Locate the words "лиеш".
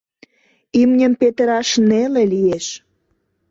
2.31-2.67